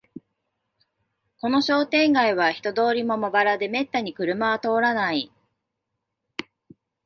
[1.39, 5.31] この商店街は人通りもまばらで、めったに車は通らない